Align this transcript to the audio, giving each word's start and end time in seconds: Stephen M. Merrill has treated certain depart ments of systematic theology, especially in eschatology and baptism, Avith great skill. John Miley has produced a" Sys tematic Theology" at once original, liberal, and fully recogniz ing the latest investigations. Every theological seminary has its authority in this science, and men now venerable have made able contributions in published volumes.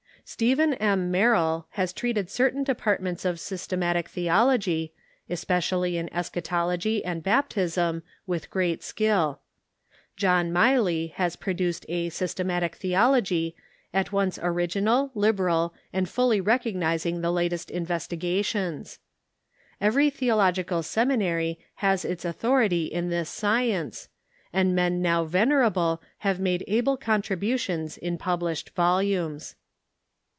Stephen 0.23 0.73
M. 0.75 1.11
Merrill 1.11 1.67
has 1.71 1.91
treated 1.91 2.29
certain 2.29 2.63
depart 2.63 3.01
ments 3.01 3.25
of 3.25 3.37
systematic 3.37 4.07
theology, 4.07 4.93
especially 5.29 5.97
in 5.97 6.13
eschatology 6.13 7.03
and 7.03 7.21
baptism, 7.21 8.01
Avith 8.29 8.49
great 8.49 8.81
skill. 8.81 9.41
John 10.15 10.53
Miley 10.53 11.07
has 11.17 11.35
produced 11.35 11.85
a" 11.89 12.09
Sys 12.11 12.33
tematic 12.33 12.75
Theology" 12.75 13.57
at 13.93 14.13
once 14.13 14.39
original, 14.41 15.11
liberal, 15.15 15.73
and 15.91 16.07
fully 16.07 16.39
recogniz 16.41 17.05
ing 17.05 17.19
the 17.19 17.31
latest 17.31 17.69
investigations. 17.69 18.99
Every 19.81 20.09
theological 20.09 20.81
seminary 20.81 21.59
has 21.77 22.05
its 22.05 22.23
authority 22.23 22.85
in 22.85 23.09
this 23.09 23.27
science, 23.29 24.07
and 24.53 24.73
men 24.73 25.01
now 25.01 25.25
venerable 25.25 26.01
have 26.19 26.39
made 26.39 26.63
able 26.69 26.95
contributions 26.95 27.97
in 27.97 28.17
published 28.17 28.69
volumes. 28.69 29.55